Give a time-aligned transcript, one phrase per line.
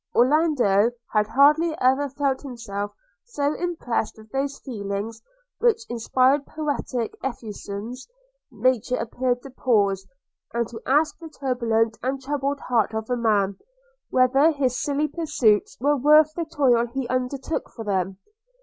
[0.15, 2.91] Orlando had hardly ever felt himself
[3.23, 5.21] so impressed with those feelings
[5.59, 8.07] which inspire poetic effusions:–
[8.51, 10.07] Nature appeared to pause,
[10.55, 13.59] and to ask the turbulent and troubled heart of man,
[14.09, 18.17] whether his silly pursuits were worth the toil he undertook for them?